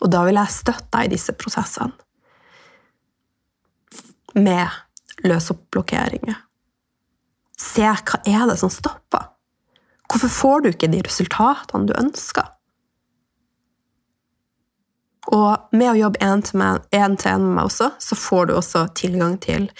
[0.00, 1.92] Og da vil jeg støtte deg i disse prosessene.
[4.40, 6.40] Med løse opp blokkeringer
[7.60, 9.28] Se hva er det som stopper.
[10.10, 12.48] Hvorfor får du ikke de resultatene du ønsker?
[15.32, 19.38] Og med å jobbe én til én med meg også, så får du også tilgang
[19.40, 19.70] til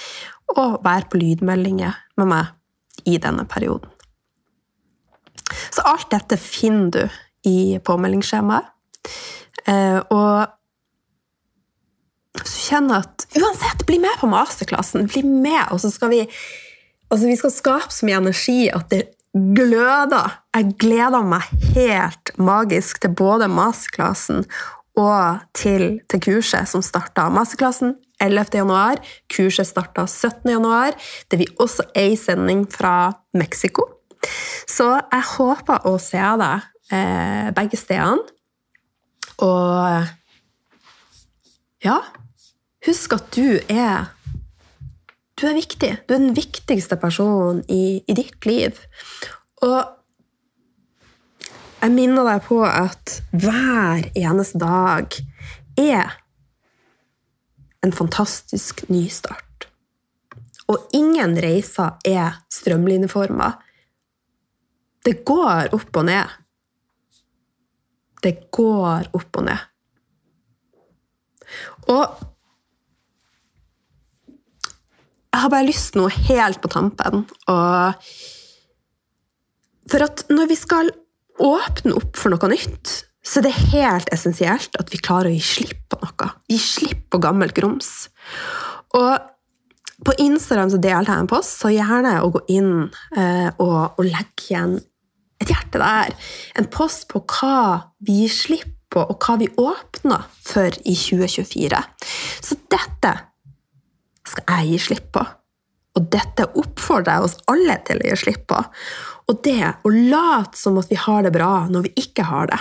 [0.55, 3.91] å være på lydmeldinger med meg i denne perioden.
[5.75, 7.03] Så alt dette finner du
[7.51, 8.71] i påmeldingsskjemaet.
[9.69, 10.47] Eh, og
[12.41, 15.09] så kjenner jeg at uansett, bli med på masterklassen.
[15.11, 16.23] Bli med, og så skal vi
[17.13, 19.03] Altså, vi skal skape så mye energi at det
[19.35, 20.33] gløder.
[20.57, 21.45] Jeg gleder meg
[21.77, 24.41] helt magisk til både masterklassen
[25.01, 27.27] og til, til kurset som starta.
[27.33, 28.47] Masterklassen 11.
[28.61, 29.01] januar,
[29.33, 30.51] kurset starta 17.
[30.51, 30.95] januar.
[31.31, 33.89] Det blir også ei sending fra Mexico.
[34.71, 38.23] Så jeg håper å se deg eh, begge stedene.
[39.45, 40.07] Og
[41.85, 41.99] ja,
[42.87, 44.13] husk at du er
[45.35, 45.91] du er viktig.
[46.07, 48.79] Du er den viktigste personen i, i ditt liv.
[49.67, 49.81] Og
[51.85, 55.17] jeg minner deg på at hver eneste dag
[55.77, 56.15] er
[57.85, 59.67] en fantastisk ny start.
[60.73, 63.51] Og ingen reiser er strømlinjeforma.
[65.05, 66.33] Det går opp og ned.
[68.25, 69.69] Det går opp og ned.
[71.93, 72.25] Og
[75.35, 77.27] jeg har bare lyst til noe helt på tampen.
[77.53, 78.09] Og
[79.93, 80.95] for at når vi skal
[81.43, 85.43] åpne opp for noe nytt, så det er helt essensielt at vi klarer å gi
[85.45, 86.29] slipp på noe.
[86.51, 88.11] Gi slipp på gammelt grums.
[88.95, 89.15] Og
[90.05, 92.73] på Instagram så delte jeg en post, så gjerne å gå inn
[93.17, 94.77] eh, og, og, legge igjen
[95.41, 96.13] et hjerte der.
[96.59, 101.81] En post på hva vi gir slipp på, og hva vi åpner for i 2024.
[102.45, 103.15] Så dette
[104.29, 105.25] skal jeg gi slipp på.
[105.95, 108.61] Og dette oppfordrer jeg oss alle til å gi slipp på.
[109.31, 112.61] Og det å late som at vi har det bra når vi ikke har det.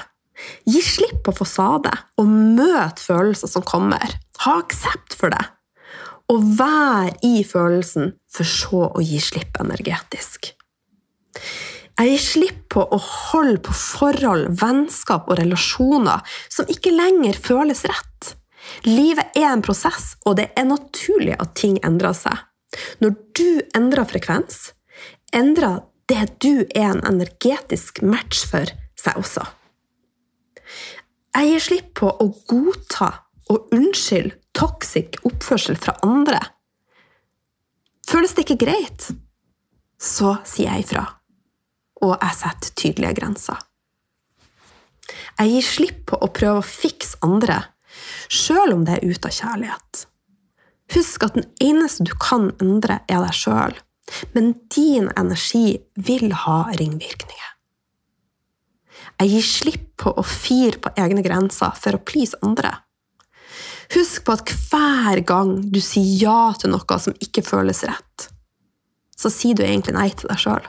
[0.67, 4.15] Gi slipp på fasade, og møt følelser som kommer.
[4.43, 5.43] Ha aksept for det.
[6.31, 10.53] Og vær i følelsen, for så å gi slipp energetisk.
[11.93, 17.83] Jeg gir slipp på å holde på forhold, vennskap og relasjoner som ikke lenger føles
[17.85, 18.33] rett.
[18.87, 22.39] Livet er en prosess, og det er naturlig at ting endrer seg.
[23.03, 24.71] Når du endrer frekvens,
[25.35, 25.83] endrer
[26.13, 29.45] det du er en energetisk match for, seg også.
[31.33, 33.09] Jeg gir slipp på å godta
[33.51, 36.39] og unnskylde toxic oppførsel fra andre.
[38.05, 39.09] Føles det ikke greit,
[39.97, 41.07] så sier jeg ifra.
[42.03, 43.61] Og jeg setter tydelige grenser.
[45.39, 47.63] Jeg gir slipp på å prøve å fikse andre,
[48.29, 50.03] sjøl om det er ut av kjærlighet.
[50.93, 53.73] Husk at den eneste du kan endre, er deg sjøl,
[54.35, 57.49] men din energi vil ha ringvirkninger.
[59.21, 62.73] Jeg gir slipp på å fire på egne grenser for å please andre.
[63.93, 68.29] Husk på at hver gang du sier ja til noe som ikke føles rett,
[69.15, 70.65] så sier du egentlig nei til deg sjøl.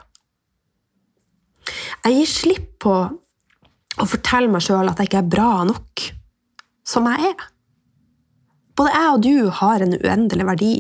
[2.05, 2.95] Jeg gir slipp på
[3.95, 6.05] å fortelle meg sjøl at jeg ikke er bra nok
[6.85, 7.47] som jeg er.
[8.77, 10.75] Både jeg og du har en uendelig verdi,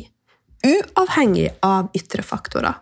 [0.64, 2.80] uavhengig av ytre faktorer.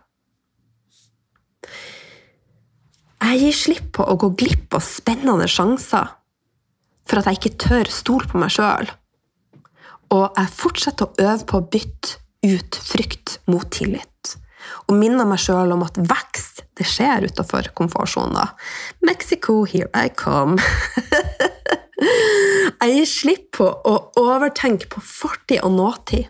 [3.23, 6.11] Jeg gir slipp på å gå glipp av spennende sjanser
[7.07, 8.89] for at jeg ikke tør stole på meg sjøl.
[10.13, 14.35] Og jeg fortsetter å øve på å bytte ut frykt mot tillit.
[14.87, 18.53] Og minner meg sjøl om at vekst det skjer utafor komfortsonen.
[19.05, 20.59] Mexico, here I come.
[22.81, 26.29] jeg gir slipp på å overtenke på fortid og nåtid.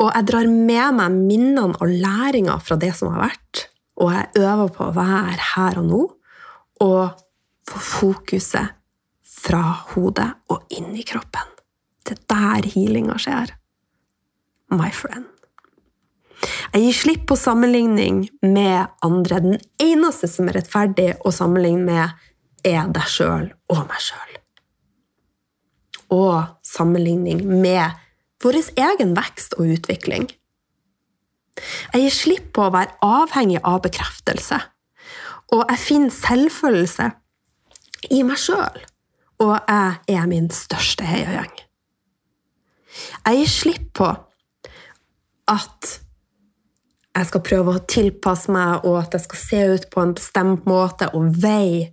[0.00, 3.66] Og jeg drar med meg minnene og læringer fra det som har vært.
[4.00, 6.02] Og jeg øver på å være her og nå
[6.80, 7.18] og
[7.68, 8.76] få fokuset
[9.40, 11.48] fra hodet og inn i kroppen.
[12.04, 13.52] Det er der healinga skjer.
[14.72, 15.28] My friend.
[16.72, 19.40] Jeg gir slipp på sammenligning med andre.
[19.44, 22.28] Den eneste som er rettferdig å sammenligne med,
[22.64, 24.36] er deg sjøl og meg sjøl.
[26.14, 26.36] Og
[26.66, 27.98] sammenligning med
[28.40, 30.28] vår egen vekst og utvikling.
[31.92, 34.60] Jeg gir slipp på å være avhengig av bekreftelse.
[35.50, 37.10] Og jeg finner selvfølelse
[38.14, 38.84] i meg sjøl.
[39.40, 41.52] Og jeg er min største heiagjeng.
[43.26, 44.08] Jeg gir slipp på
[45.50, 45.92] at
[47.10, 50.68] jeg skal prøve å tilpasse meg, og at jeg skal se ut på en bestemt
[50.70, 51.90] måte og veie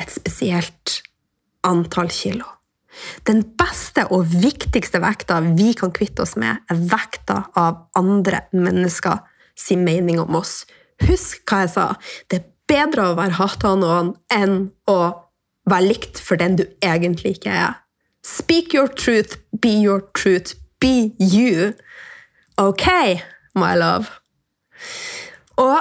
[0.00, 1.00] et spesielt
[1.66, 2.55] antall kilo.
[3.28, 9.22] Den beste og viktigste vekta vi kan kvitte oss med, er vekta av andre mennesker
[9.56, 10.64] sin mening om oss.
[11.06, 11.86] Husk hva jeg sa.
[12.30, 14.98] Det er bedre å være hata av noen enn å
[15.70, 17.74] være likt for den du egentlig ikke er.
[18.26, 21.74] Speak your truth, be your truth, be you.
[22.58, 22.86] Ok,
[23.54, 24.10] my love.
[25.60, 25.78] Og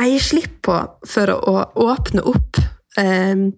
[0.00, 0.76] jeg gir slipp på
[1.06, 2.60] for å åpne opp
[3.00, 3.50] eh,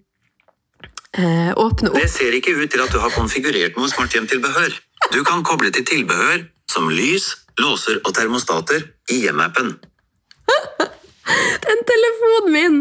[1.18, 4.74] eh, åpne opp Det ser ikke ut til at du har konfigurert noe smarthjemtilbehør.
[5.12, 9.74] Du kan koble til tilbehør som lys, låser og termostater i hjem-appen.
[11.66, 12.78] Den telefonen min!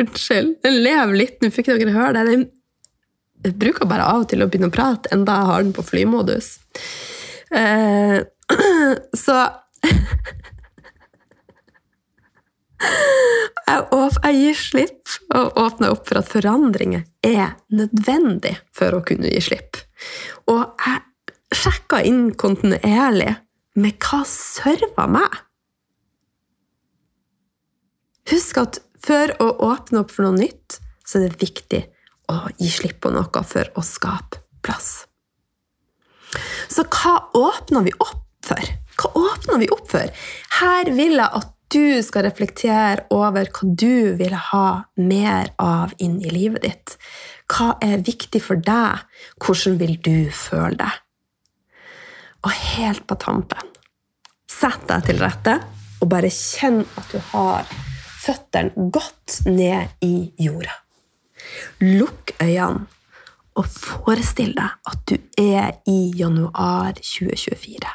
[0.00, 1.40] Unnskyld, den lever litt.
[1.42, 2.26] Nå fikk dere høre det.
[2.28, 2.44] Den
[3.40, 5.84] jeg bruker bare av og til å begynne å prate, enda jeg har den på
[5.84, 6.52] flymodus.
[7.56, 8.18] Eh,
[9.24, 9.38] så
[12.80, 19.42] jeg, gir slipp og åpner opp for at forandringer er nødvendig for å kunne gi
[19.50, 19.78] slipp.
[20.50, 21.04] Og jeg
[21.60, 23.34] sjekka inn kontinuerlig
[23.80, 25.38] med hva server meg.
[28.30, 31.80] Husk at for å åpne opp for noe nytt, så er det viktig
[32.30, 35.06] å gi slipp på noe for å skape plass.
[36.70, 38.74] Så hva åpner vi opp for?
[39.00, 40.12] Hva åpner vi opp for?
[40.60, 44.66] Her vil jeg at du skal reflektere over hva du vil ha
[44.98, 46.96] mer av inn i livet ditt.
[47.50, 49.04] Hva er viktig for deg?
[49.38, 50.98] Hvordan vil du føle deg?
[52.40, 53.68] Og helt på tampen
[54.50, 55.58] Sett deg til rette
[56.00, 57.68] og bare kjenn at du har
[58.20, 60.74] føttene godt ned i jorda.
[61.84, 62.88] Lukk øynene
[63.60, 67.94] og forestill deg at du er i januar 2024.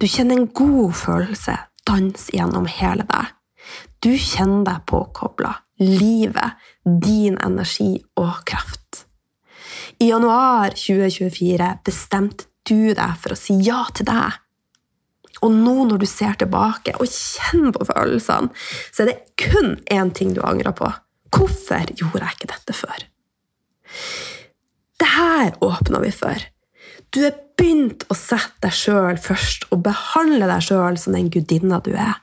[0.00, 1.56] Du kjenner en god følelse
[1.88, 3.32] danse gjennom hele deg.
[4.02, 5.54] Du kjenner deg påkobla.
[5.82, 9.06] Livet, din energi og kraft.
[10.02, 14.38] I januar 2024 bestemte du deg for å si ja til deg.
[15.42, 18.52] Og nå når du ser tilbake og kjenner på følelsene,
[18.94, 20.90] så er det kun én ting du angrer på.
[21.32, 23.06] Hvorfor gjorde jeg ikke dette før?
[25.00, 26.46] Det her åpna vi for.
[27.10, 31.78] Du er begynt å sette deg sjøl først og behandle deg sjøl som den gudinna
[31.84, 32.18] du er.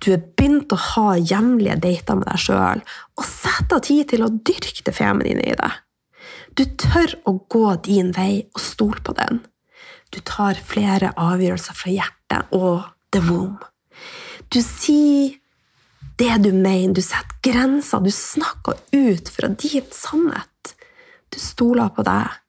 [0.00, 2.80] Du er begynt å ha hjemlige dater med deg sjøl
[3.20, 5.80] og sette tid til å dyrke det feminine i deg.
[6.56, 9.42] Du tør å gå din vei og stole på den.
[10.12, 13.60] Du tar flere avgjørelser fra hjertet og the womb.
[14.52, 15.38] Du sier
[16.20, 20.74] det du mener, du setter grenser, du snakker ut fra din sannhet.
[21.32, 22.41] Du stoler på deg,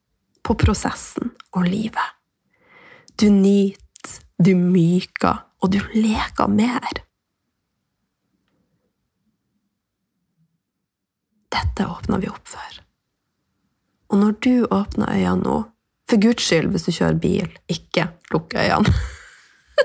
[0.44, 2.20] på prosessen og livet.
[3.20, 7.04] Du nyter, du myker, og du leker mer.
[11.54, 12.80] Dette åpner vi opp for.
[14.12, 15.62] Og når du åpner øynene nå
[16.12, 18.92] For guds skyld, hvis du kjører bil, ikke lukk øynene.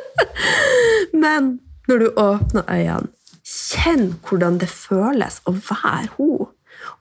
[1.23, 3.13] Men når du åpner øynene,
[3.49, 6.51] kjenn hvordan det føles å være hun,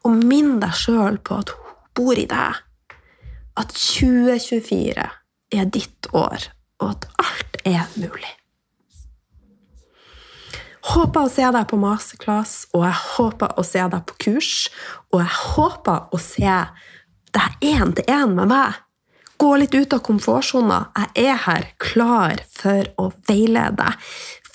[0.06, 2.62] og minn deg sjøl på at hun bor i deg.
[3.58, 5.08] At 2024
[5.58, 6.50] er ditt år,
[6.82, 8.34] og at alt er mulig.
[10.88, 14.52] Håper å se deg på masterclass, og jeg håper å se deg på kurs.
[15.12, 16.54] Og jeg håper å se
[17.36, 18.78] deg én til én med meg.
[19.38, 20.80] Gå litt ut av komfortsona.
[20.96, 23.90] Jeg er her klar for å veilede.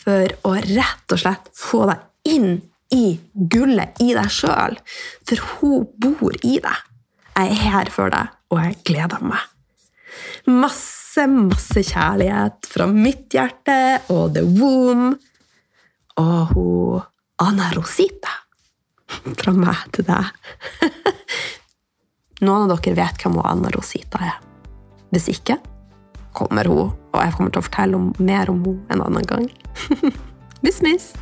[0.02, 4.78] For å rett og slett få deg inn i gullet i deg sjøl.
[5.28, 6.88] For hun bor i deg.
[7.32, 9.40] Jeg er her for deg, og jeg gleder meg.
[10.52, 13.76] Masse, masse kjærlighet fra mitt hjerte
[14.12, 15.16] og The Womb
[16.20, 17.02] og hun
[17.42, 18.34] Anna Rosita
[19.38, 20.28] fra meg til deg.
[22.44, 24.38] Noen av dere vet hvem hun Anna Rosita er.
[25.12, 25.58] Hvis ikke
[26.36, 29.48] kommer hun, og jeg kommer til å fortelle mer om henne en annen gang.
[30.64, 31.12] Miss, miss!